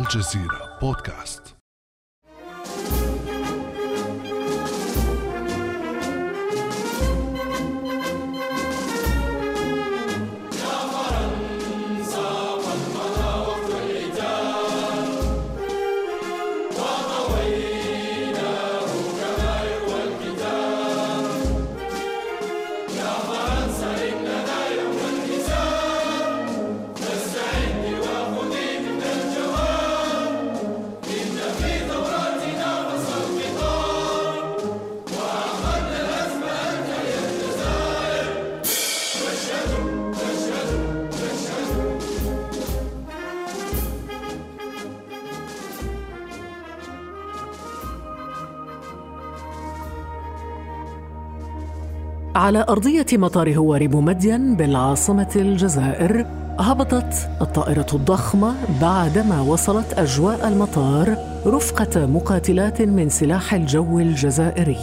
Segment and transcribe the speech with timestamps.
[0.00, 1.59] الجزيرة بودكاست.
[52.40, 56.26] على أرضية مطار هواري بومدين بالعاصمة الجزائر
[56.58, 64.76] هبطت الطائرة الضخمة بعدما وصلت أجواء المطار رفقة مقاتلات من سلاح الجو الجزائري.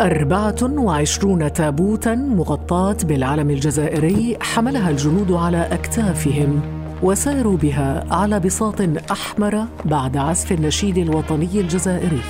[0.00, 6.60] أربعة وعشرون تابوتاً مغطاة بالعلم الجزائري حملها الجنود على أكتافهم
[7.02, 12.22] وساروا بها على بساط أحمر بعد عزف النشيد الوطني الجزائري.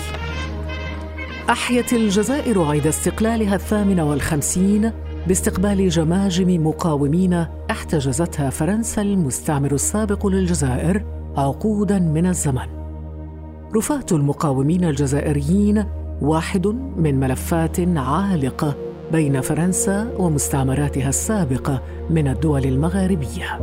[1.50, 4.92] أحيت الجزائر عيد استقلالها الثامن والخمسين
[5.26, 11.04] باستقبال جماجم مقاومين احتجزتها فرنسا المستعمر السابق للجزائر
[11.36, 12.66] عقودا من الزمن.
[13.76, 15.84] رفاه المقاومين الجزائريين
[16.22, 18.74] واحد من ملفات عالقه
[19.12, 23.58] بين فرنسا ومستعمراتها السابقة من الدول المغاربية.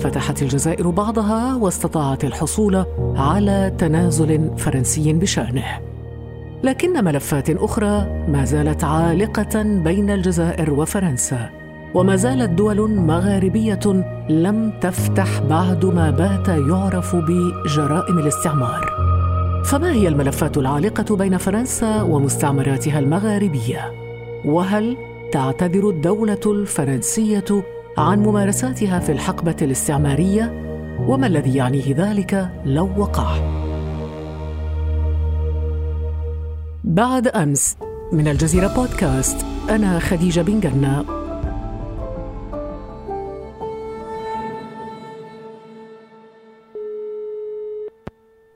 [0.00, 2.84] فتحت الجزائر بعضها واستطاعت الحصول
[3.16, 5.93] على تنازل فرنسي بشأنه.
[6.64, 11.50] لكن ملفات أخرى ما زالت عالقة بين الجزائر وفرنسا
[11.94, 18.90] وما زالت دول مغاربية لم تفتح بعد ما بات يعرف بجرائم الاستعمار.
[19.64, 23.92] فما هي الملفات العالقة بين فرنسا ومستعمراتها المغاربية؟
[24.44, 24.96] وهل
[25.32, 27.64] تعتذر الدولة الفرنسية
[27.98, 30.52] عن ممارساتها في الحقبة الاستعمارية؟
[31.08, 33.63] وما الذي يعنيه ذلك لو وقع؟
[36.84, 37.76] بعد أمس
[38.12, 39.46] من الجزيرة بودكاست.
[39.70, 41.04] أنا خديجة بن جنة.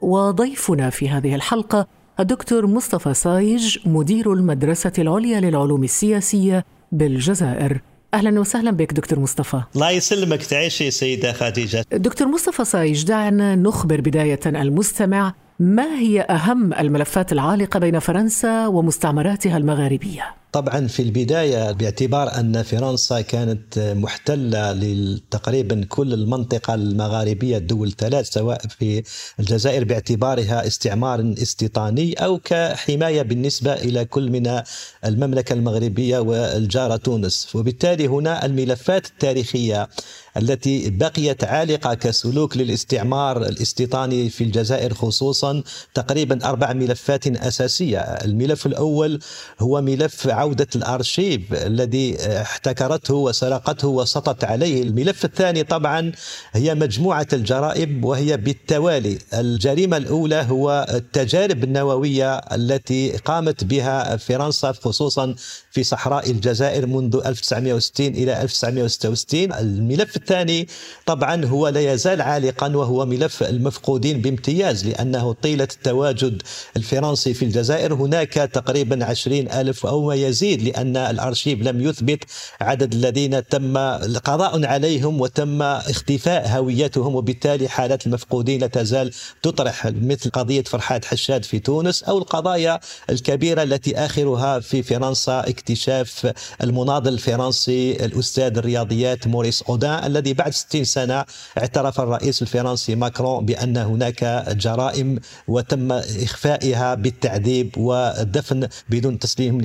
[0.02, 1.86] وضيفنا في هذه الحلقة
[2.20, 7.80] الدكتور مصطفى سايج مدير المدرسة العليا للعلوم السياسية بالجزائر.
[8.14, 9.62] أهلا وسهلا بك دكتور مصطفى.
[9.74, 11.84] الله يسلمك تعيشي سيدة خديجة.
[11.92, 19.56] دكتور مصطفى سايج دعنا نخبر بداية المستمع ما هي أهم الملفات العالقة بين فرنسا ومستعمراتها
[19.56, 28.30] المغاربية؟ طبعا في البداية باعتبار أن فرنسا كانت محتلة لتقريبا كل المنطقة المغاربية الدول الثلاث
[28.30, 29.02] سواء في
[29.40, 34.62] الجزائر باعتبارها استعمار استيطاني أو كحماية بالنسبة إلى كل من
[35.04, 37.56] المملكة المغربية والجارة تونس.
[37.56, 39.88] وبالتالي هنا الملفات التاريخية
[40.36, 45.62] التي بقيت عالقة كسلوك للاستعمار الاستيطاني في الجزائر خصوصا
[45.94, 47.98] تقريبا أربع ملفات أساسية.
[47.98, 49.20] الملف الأول
[49.60, 56.12] هو ملف عودة الأرشيف الذي احتكرته وسرقته وسطت عليه الملف الثاني طبعا
[56.52, 59.18] هي مجموعة الجرائم وهي بالتوالي.
[59.34, 65.34] الجريمة الأولى هو التجارب النووية التي قامت بها فرنسا خصوصا
[65.70, 70.68] في صحراء الجزائر منذ 1960 إلى 1966 الملف الثاني
[71.06, 76.42] طبعا هو لا يزال عالقا وهو ملف المفقودين بامتياز لأنه طيلة التواجد
[76.76, 82.24] الفرنسي في الجزائر هناك تقريبا 20 ألف أو ما يزيد لأن الأرشيف لم يثبت
[82.60, 89.12] عدد الذين تم القضاء عليهم وتم اختفاء هويتهم وبالتالي حالات المفقودين لا تزال
[89.42, 92.80] تطرح مثل قضية فرحات حشاد في تونس أو القضايا
[93.10, 100.84] الكبيرة التي آخرها في فرنسا اكتشاف المناضل الفرنسي الأستاذ الرياضيات موريس أودان الذي بعد 60
[100.84, 101.24] سنة
[101.58, 109.58] اعترف الرئيس الفرنسي ماكرون بأن هناك جرائم وتم إخفائها بالتعذيب والدفن بدون تسليم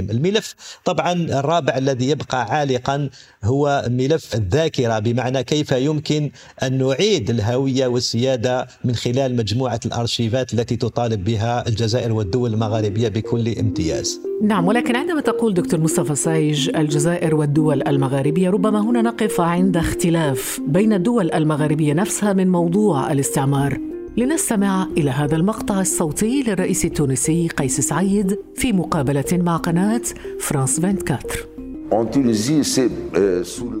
[0.00, 0.54] لأهاليهم الملف
[0.84, 3.10] طبعا الرابع الذي يبقى عالقا
[3.44, 6.30] هو ملف الذاكرة بمعنى كيف يمكن
[6.62, 13.58] أن نعيد الهوية والسيادة من خلال مجموعة الأرشيفات التي تطالب بها الجزائر والدول المغاربية بكل
[13.58, 14.20] امتياز.
[14.42, 20.60] نعم ولكن عندما تقول دكتور مصطفى سايج الجزائر والدول المغاربية ربما هنا نقف عند اختلاف
[20.68, 23.99] بين الدول المغاربية نفسها من موضوع الاستعمار.
[24.16, 30.02] لنستمع إلى هذا المقطع الصوتي للرئيس التونسي قيس سعيد في مقابلة مع قناة
[30.40, 31.24] فرانس 24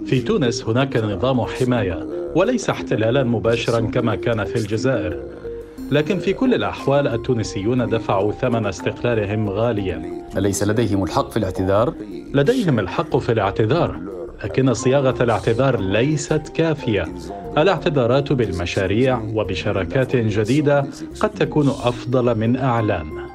[0.06, 2.06] في تونس هناك نظام حماية
[2.36, 5.22] وليس احتلالا مباشرا كما كان في الجزائر.
[5.90, 10.26] لكن في كل الأحوال التونسيون دفعوا ثمن استقلالهم غاليا.
[10.36, 11.94] أليس لديهم الحق في الاعتذار؟
[12.34, 14.00] لديهم الحق في الاعتذار.
[14.44, 17.08] لكن صياغة الاعتذار ليست كافية.
[17.58, 20.86] الاعتذارات بالمشاريع وبشراكات جديدة
[21.20, 23.30] قد تكون أفضل من إعلان.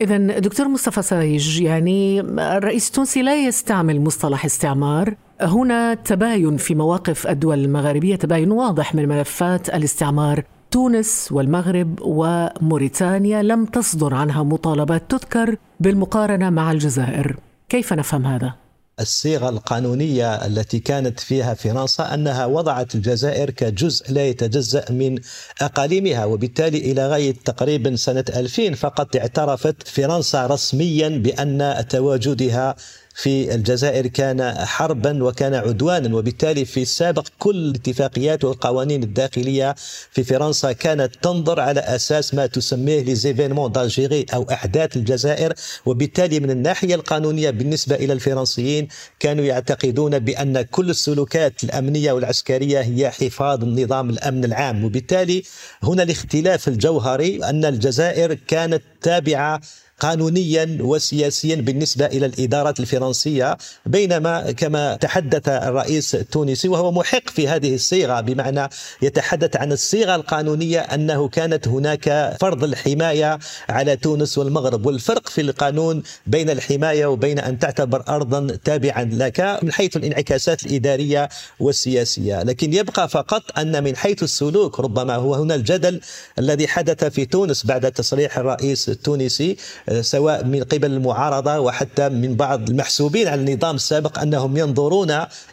[0.00, 5.14] إذا دكتور مصطفى سايج يعني الرئيس التونسي لا يستعمل مصطلح استعمار.
[5.40, 10.44] هنا تباين في مواقف الدول المغاربية تباين واضح من ملفات الاستعمار.
[10.70, 17.36] تونس والمغرب وموريتانيا لم تصدر عنها مطالبات تذكر بالمقارنة مع الجزائر
[17.68, 18.54] كيف نفهم هذا؟
[19.00, 25.18] الصيغة القانونية التي كانت فيها فرنسا أنها وضعت الجزائر كجزء لا يتجزأ من
[25.62, 32.76] أقاليمها وبالتالي إلى غاية تقريبا سنة 2000 فقط اعترفت فرنسا رسميا بأن تواجدها
[33.18, 39.74] في الجزائر كان حربا وكان عدوانا وبالتالي في السابق كل الاتفاقيات والقوانين الداخلية
[40.10, 45.52] في فرنسا كانت تنظر على أساس ما تسميه les événements d'Algérie أو أحداث الجزائر
[45.86, 48.88] وبالتالي من الناحية القانونية بالنسبة إلى الفرنسيين
[49.20, 54.84] كانوا يعتقدون بأن كل السلوكات الأمنية والعسكرية هي حفاظ النظام الأمن العام.
[54.84, 55.42] وبالتالي
[55.82, 59.60] هنا الاختلاف الجوهري أن الجزائر كانت تابعة
[60.00, 63.56] قانونيا وسياسيا بالنسبة إلى الإدارات الفرنسية
[63.86, 68.68] بينما كما تحدث الرئيس التونسي وهو محق في هذه الصيغة بمعنى
[69.02, 76.02] يتحدث عن الصيغة القانونية أنه كانت هناك فرض الحماية على تونس والمغرب والفرق في القانون
[76.26, 81.28] بين الحماية وبين أن تعتبر أرضا تابعا لك من حيث الانعكاسات الإدارية
[81.60, 82.42] والسياسية.
[82.42, 86.00] لكن يبقى فقط أن من حيث السلوك ربما هو هنا الجدل
[86.38, 89.56] الذي حدث في تونس بعد تصريح الرئيس التونسي
[90.00, 95.10] سواء من قبل المعارضة وحتى من بعض المحسوبين على النظام السابق أنهم ينظرون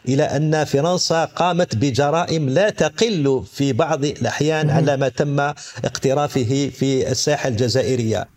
[0.08, 5.40] إلى أن فرنسا قامت بجرائم لا تقل في بعض الأحيان على ما تم
[5.84, 8.35] اقترافه في الساحة الجزائرية.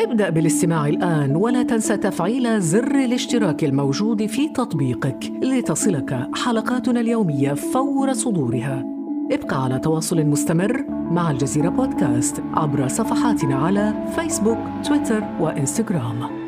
[0.00, 8.12] ابدأ بالاستماع الآن ولا تنسى تفعيل زر الاشتراك الموجود في تطبيقك لتصلك حلقاتنا اليومية فور
[8.12, 8.84] صدورها.
[9.32, 16.40] ابقى على تواصل مستمر مع الجزيرة بودكاست عبر صفحاتنا على فيسبوك، تويتر وإنستغرام.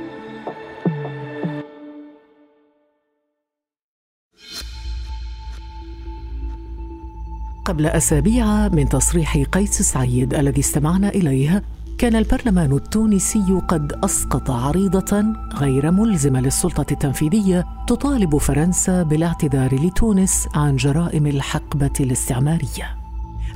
[7.65, 11.63] قبل أسابيع من تصريح قيس سعيد الذي استمعنا إليه
[12.03, 20.77] كان البرلمان التونسي قد أسقط عريضة غير ملزمة للسلطة التنفيذية تطالب فرنسا بالاعتذار لتونس عن
[20.77, 22.97] جرائم الحقبة الاستعمارية.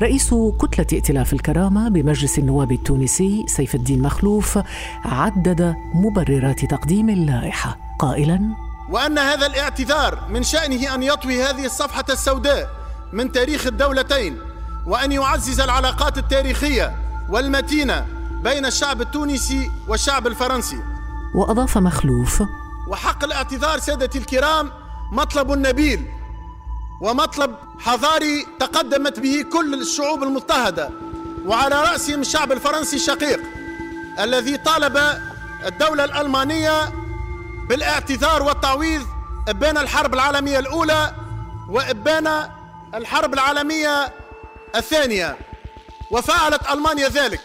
[0.02, 4.58] رئيس كتلة ائتلاف الكرامة بمجلس النواب التونسي سيف الدين مخلوف
[5.04, 7.78] عدد مبررات تقديم اللائحة.
[7.98, 8.40] قائلا
[8.90, 12.70] وأن هذا الاعتذار من شأنه أن يطوي هذه الصفحة السوداء
[13.12, 14.36] من تاريخ الدولتين
[14.86, 16.96] وأن يعزز العلاقات التاريخية
[17.30, 18.15] والمتينة
[18.46, 20.80] بين الشعب التونسي والشعب الفرنسي.
[21.34, 22.42] وأضاف مخلوف
[22.88, 24.70] وحق الاعتذار سادتي الكرام
[25.12, 26.06] مطلب نبيل
[27.00, 30.90] ومطلب حضاري تقدمت به كل الشعوب المضطهدة
[31.46, 33.40] وعلى رأسهم الشعب الفرنسي الشقيق
[34.20, 34.96] الذي طالب
[35.66, 36.92] الدولة الألمانية
[37.68, 39.06] بالاعتذار والتعويض
[39.48, 41.14] إبان الحرب العالمية الأولى
[41.68, 42.50] وإبان
[42.94, 44.12] الحرب العالمية
[44.76, 45.36] الثانية.
[46.10, 47.40] وفعلت ألمانيا ذلك.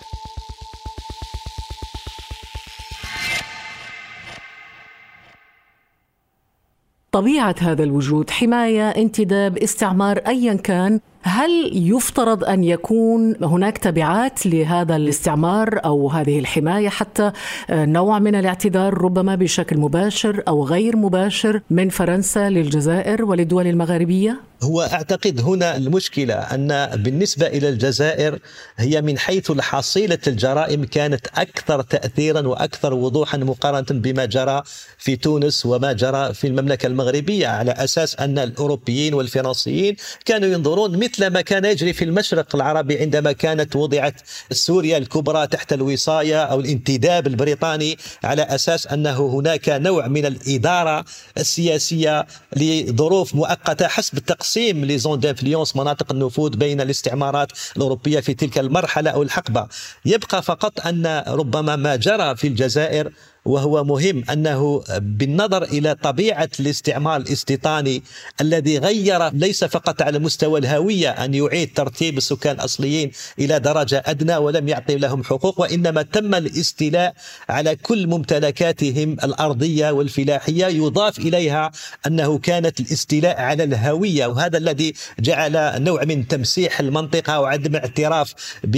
[7.13, 10.99] طبيعة هذا الوجود حماية انتداب استعمار ايا كان.
[11.23, 17.31] هل يفترض أن يكون هناك تبعات لهذا الاستعمار أو هذه الحماية حتى
[17.69, 24.81] نوع من الاعتذار ربما بشكل مباشر أو غير مباشر من فرنسا للجزائر وللدول المغاربية؟ هو
[24.81, 28.39] أعتقد هنا المشكلة أن بالنسبة إلى الجزائر
[28.77, 34.63] هي من حيث حصيله الجرائم كانت أكثر تاثيرا وأكثر وضوحا مقارنة بما جرى
[34.97, 41.27] في تونس وما جرى في المملكة المغربية على أساس أن الأوروبيين والفرنسيين كانوا ينظرون مثل
[41.27, 44.13] ما كان يجري في المشرق العربي عندما كانت وضعت
[44.51, 51.05] سوريا الكبرى تحت الوصاية أو الانتداب البريطاني على أساس أنه هناك نوع من الإدارة
[51.37, 58.57] السياسية لظروف مؤقتة حسب التقسيم les zones d'influence مناطق النفوذ بين الاستعمارات الأوروبية في تلك
[58.57, 59.67] المرحلة أو الحقبة.
[60.05, 63.11] يبقى فقط أن ربما ما جرى في الجزائر
[63.45, 68.03] وهو مهم أنه بالنظر إلى طبيعة الاستعمار الاستيطاني
[68.41, 74.37] الذي غير ليس فقط على مستوى الهوية أن يعيد ترتيب السكان الأصليين إلى درجة أدنى
[74.37, 77.13] ولم يعطي لهم حقوق وإنما تم الاستيلاء
[77.49, 80.65] على كل ممتلكاتهم الأرضية والفلاحية.
[80.65, 81.71] يضاف إليها
[82.07, 88.33] أنه كانت الاستيلاء على الهوية وهذا الذي جعل نوع من تمسيح المنطقة وعدم اعتراف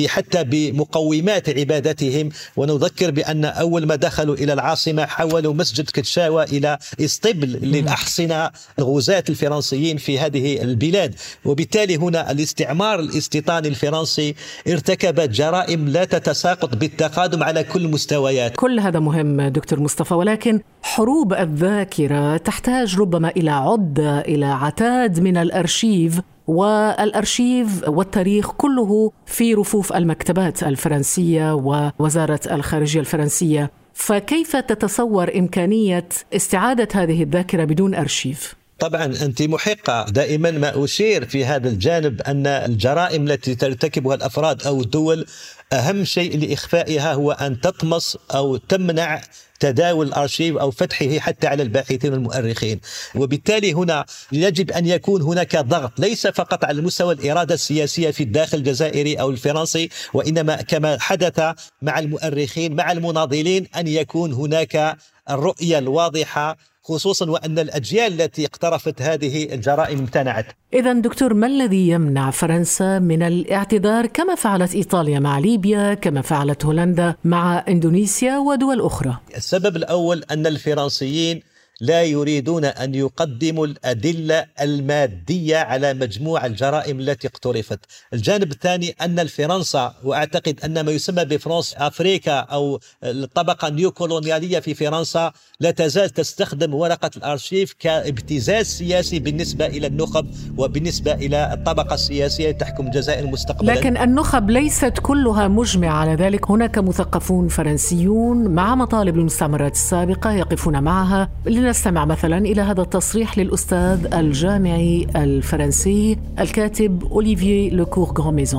[0.08, 2.30] حتى بمقومات عبادتهم.
[2.56, 9.98] ونذكر بأن أول ما دخلوا إلى العاصمة حولوا مسجد كتشاوى إلى إسطبل للأحصنة الغزاة الفرنسيين
[9.98, 11.16] في هذه البلاد.
[11.46, 14.36] وبالتالي هنا الاستعمار الاستيطاني الفرنسي
[14.68, 21.34] ارتكب جرائم لا تتساقط بالتقادم على كل المستويات كل هذا مهم دكتور مصطفى ولكن حروب
[21.34, 30.64] الذاكرة تحتاج ربما إلى عدة إلى عتاد من الأرشيف والأرشيف والتاريخ كله في رفوف المكتبات
[30.64, 33.72] الفرنسية ووزارة الخارجية الفرنسية.
[33.94, 40.06] فكيف تتصور إمكانية استعادة هذه الذاكرة بدون أرشيف؟ طبعا انت محقة.
[40.10, 45.26] دائما ما أشير في هذا الجانب أن الجرائم التي ترتكبها الأفراد أو الدول
[45.74, 49.22] أهم شيء لإخفائها هو أن تطمس أو تمنع
[49.60, 52.80] تداول الأرشيف أو فتحه حتى على الباحثين والمؤرخين
[53.16, 58.58] وبالتالي هنا يجب أن يكون هناك ضغط ليس فقط على مستوى الإرادة السياسية في الداخل
[58.58, 61.40] الجزائري أو الفرنسي وإنما كما حدث
[61.82, 64.98] مع المؤرخين مع المناضلين أن يكون هناك
[65.30, 70.46] الرؤية الواضحة خصوصا وأن الأجيال التي اقترفت هذه الجرائم امتنعت.
[70.74, 76.66] اذا دكتور ما الذي يمنع فرنسا من الاعتذار كما فعلت إيطاليا مع ليبيا، كما فعلت
[76.66, 85.58] هولندا مع إندونيسيا ودول أخرى؟ السبب الأول أن الفرنسيين لا يريدون أن يقدموا الأدلة المادية
[85.58, 87.80] على مجموع الجرائم التي اقترفت.
[88.14, 95.32] الجانب الثاني أن فرنسا وأعتقد أن ما يسمى بفرنس أفريكا أو الطبقة النيوكولونيالية في فرنسا
[95.60, 100.28] لا تزال تستخدم ورقة الأرشيف كابتزاز سياسي بالنسبة إلى النخب
[100.58, 103.72] وبالنسبة إلى الطبقة السياسية تحكم الجزائر مستقبلا.
[103.72, 110.84] لكن النخب ليست كلها مجمعة على ذلك، هناك مثقفون فرنسيون مع مطالب المستعمرات السابقة يقفون
[110.84, 111.30] معها
[111.64, 118.56] لنستمع مثلا إلى هذا التصريح للأستاذ الجامعي الفرنسي الكاتب أوليفييه لوكور crimes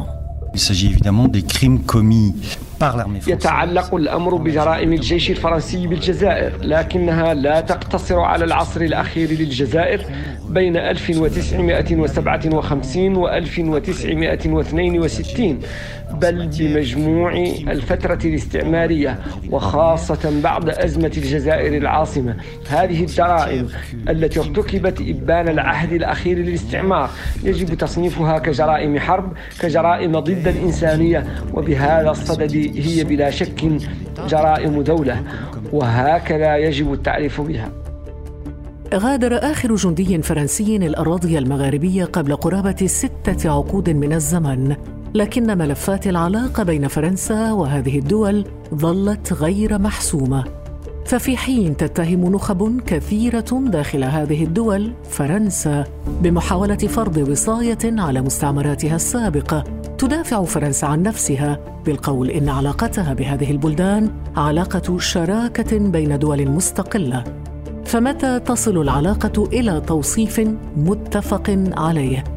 [1.92, 2.56] commis
[3.26, 10.00] يتعلق الأمر بجرائم الجيش الفرنسي بالجزائر لكنها لا تقتصر على العصر الأخير للجزائر
[10.48, 15.58] بين 1957 و 1962
[16.24, 17.32] بل بمجموع
[17.68, 19.18] الفترة الاستعمارية
[19.50, 22.36] وخاصة بعد أزمة الجزائر العاصمة.
[22.68, 23.68] هذه الجرائم
[24.08, 27.10] التي ارتكبت إبان العهد الأخير للاستعمار.
[27.42, 33.64] يجب تصنيفها كجرائم حرب كجرائم ضد الإنسانية وبهذا الصدد هي بلا شك
[34.28, 35.22] جرائم دولة
[35.72, 37.72] وهكذا يجب التعريف بها.
[38.94, 44.76] غادر آخر جندي فرنسي الأراضي المغاربية قبل قرابة ستة عقود من الزمن.
[45.14, 48.44] لكن ملفات العلاقة بين فرنسا وهذه الدول
[48.74, 50.44] ظلت غير محسومة.
[51.06, 55.84] ففي حين تتهم نخب كثيرة داخل هذه الدول فرنسا
[56.22, 59.64] بمحاولة فرض وصاية على مستعمراتها السابقة
[59.98, 67.24] تدافع فرنسا عن نفسها بالقول إن علاقتها بهذه البلدان علاقة شراكة بين دول مستقلة.
[67.84, 70.40] فمتى تصل العلاقة إلى توصيف
[70.76, 72.33] متفق عليه؟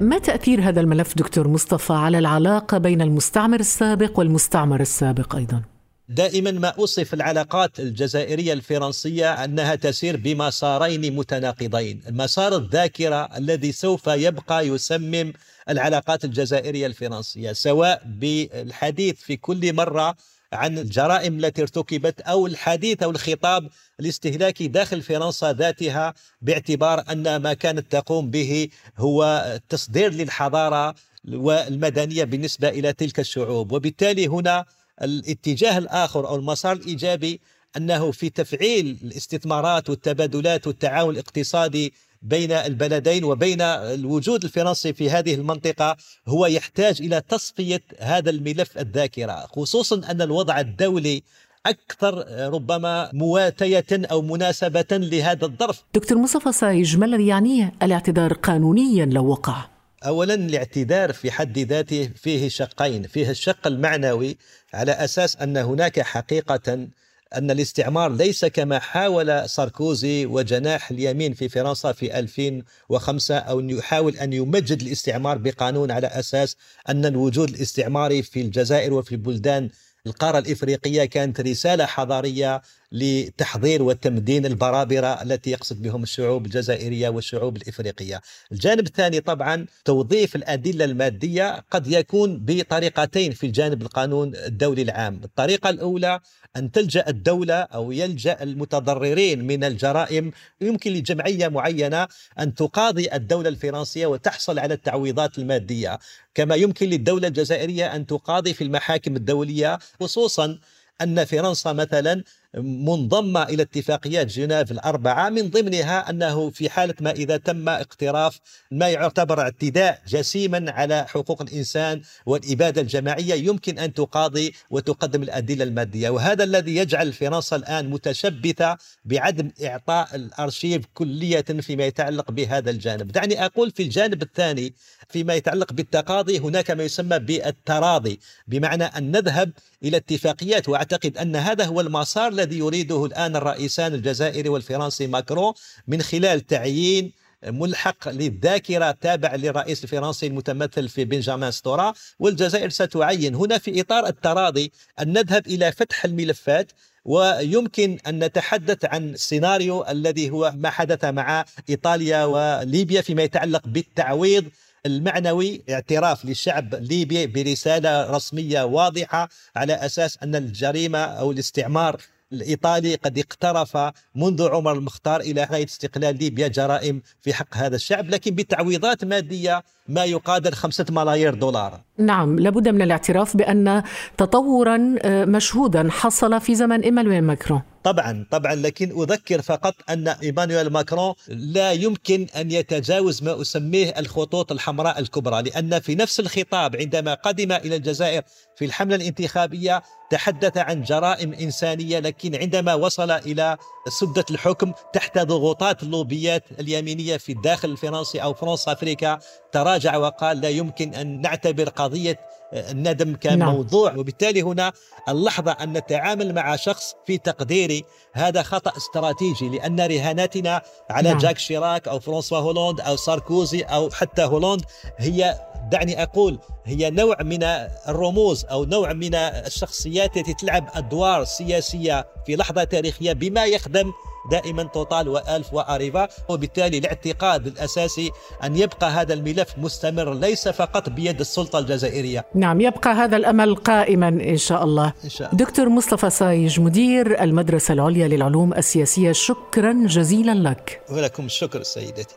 [0.00, 5.62] ما تأثير هذا الملف دكتور مصطفى على العلاقة بين المستعمر السابق والمستعمر السابق أيضا؟
[6.08, 12.00] دائما ما أوصف العلاقات الجزائرية الفرنسية أنها تسير بمسارين متناقضين.
[12.10, 15.32] مسار الذاكرة الذي سوف يبقى يسمم
[15.68, 20.14] العلاقات الجزائرية الفرنسية سواء بالحديث في كل مرة
[20.52, 23.68] عن الجرائم التي ارتكبت أو الحديث أو الخطاب
[24.00, 30.94] الاستهلاكي داخل فرنسا ذاتها باعتبار أن ما كانت تقوم به هو تصدير للحضارة
[31.32, 33.72] والمدنية بالنسبة إلى تلك الشعوب.
[33.72, 34.64] وبالتالي هنا
[35.02, 37.40] الاتجاه الآخر أو المسار الإيجابي
[37.76, 45.96] أنه في تفعيل الاستثمارات والتبادلات والتعاون الاقتصادي بين البلدين وبين الوجود الفرنسي في هذه المنطقة
[46.28, 51.22] هو يحتاج إلى تصفية هذا الملف الذاكرة خصوصا أن الوضع الدولي
[51.66, 55.84] أكثر ربما مواتية أو مناسبة لهذا الظرف.
[55.94, 59.68] دكتور مصطفى سايج ما الذي يعنيه الاعتذار قانونيا لو وقع؟
[60.06, 64.36] اولا الاعتذار في حد ذاته فيه شقين، فيه الشق المعنوي
[64.74, 66.88] على أساس أن هناك حقيقة
[67.36, 74.16] أن الاستعمار ليس كما حاول ساركوزي وجناح اليمين في فرنسا في 2005 أو أن يحاول
[74.16, 76.56] أن يمجد الاستعمار بقانون على أساس
[76.88, 79.70] أن الوجود الاستعماري في الجزائر وفي البلدان
[80.06, 88.20] القارة الإفريقية كانت رسالة حضارية لتحضير وتمدين البرابرة التي يقصد بهم الشعوب الجزائرية والشعوب الإفريقية.
[88.52, 95.20] الجانب الثاني طبعا توظيف الأدلة المادية قد يكون بطريقتين في الجانب القانون الدولي العام.
[95.24, 96.20] الطريقة الأولى
[96.56, 104.06] أن تلجأ الدولة أو يلجأ المتضررين من الجرائم يمكن لجمعية معينة أن تقاضي الدولة الفرنسية
[104.06, 105.98] وتحصل على التعويضات المادية.
[106.34, 110.58] كما يمكن للدولة الجزائرية أن تقاضي في المحاكم الدولية خصوصا
[111.00, 112.24] أن فرنسا مثلا
[112.56, 118.38] منضمة إلى اتفاقيات جنيف الأربعة من ضمنها أنه في حالة ما إذا تم اقتراف
[118.70, 126.10] ما يعتبر اعتداء جسيما على حقوق الإنسان والإبادة الجماعية يمكن أن تقاضي وتقدم الأدلة المادية.
[126.10, 133.12] وهذا الذي يجعل فرنسا الآن متشبثة بعدم إعطاء الأرشيف كلية فيما يتعلق بهذا الجانب.
[133.12, 134.74] دعني أقول في الجانب الثاني
[135.08, 139.52] فيما يتعلق بالتقاضي هناك ما يسمى بالتراضي بمعنى أن نذهب
[139.84, 145.52] إلى اتفاقيات وأعتقد أن هذا هو المسار الذي يريده الآن الرئيسان الجزائري والفرنسي ماكرون
[145.88, 147.12] من خلال تعيين
[147.46, 154.72] ملحق للذاكرة تابع للرئيس الفرنسي المتمثل في بنجامين ستورا والجزائر ستعين هنا في إطار التراضي
[155.00, 156.72] أن نذهب إلى فتح الملفات
[157.04, 164.44] ويمكن أن نتحدث عن السيناريو الذي هو ما حدث مع إيطاليا وليبيا فيما يتعلق بالتعويض
[164.86, 172.00] المعنوي اعتراف للشعب الليبي برسالة رسمية واضحة على أساس أن الجريمة أو الاستعمار
[172.32, 178.10] الإيطالي قد اقترف منذ عمر المختار إلى غاية استقلال ليبيا جرائم في حق هذا الشعب
[178.10, 181.80] لكن بتعويضات مادية ما يقادر خمسة ملايير دولار.
[181.98, 183.82] نعم لابد من الاعتراف بأن
[184.16, 187.62] تطورا آه، مشهودا حصل في زمن إيمانويل ماكرون.
[187.84, 194.52] طبعا طبعا لكن أذكر فقط أن إيمانويل ماكرون لا يمكن أن يتجاوز ما أسميه الخطوط
[194.52, 198.22] الحمراء الكبرى لأن في نفس الخطاب عندما قدم إلى الجزائر
[198.56, 203.56] في الحملة الانتخابية تحدث عن جرائم إنسانية لكن عندما وصل إلى
[203.88, 209.18] سدة الحكم تحت ضغوطات اللوبيات اليمينية في الداخل الفرنسي أو فرنسا أفريكا
[209.52, 212.18] تراجع وقال لا يمكن أن نعتبر قضية
[212.52, 213.98] الندم كموضوع نعم.
[213.98, 214.72] وبالتالي هنا
[215.08, 221.18] اللحظة أن نتعامل مع شخص في تقديري هذا خطأ استراتيجي لأن رهاناتنا على نعم.
[221.18, 224.62] جاك شيراك أو فرانسوا هولوند أو ساركوزي أو حتى هولوند
[224.96, 225.38] هي
[225.70, 227.42] دعني أقول هي نوع من
[227.88, 233.92] الرموز أو نوع من الشخصيات التي تلعب أدوار سياسية في لحظة تاريخية بما يخدم
[234.30, 238.10] دائما Total و Elf و Areva وبالتالي الاعتقاد الأساسي
[238.44, 242.24] أن يبقى هذا الملف مستمر ليس فقط بيد السلطة الجزائرية.
[242.34, 245.44] نعم يبقى هذا الأمل قائما إن شاء الله, إن شاء الله.
[245.44, 250.80] دكتور مصطفى سايج مدير المدرسة العليا للعلوم السياسية شكرا جزيلا لك.
[250.90, 252.14] ولكم الشكر سيدتي.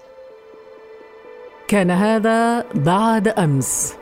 [1.67, 3.93] كان هذا بعد أمس.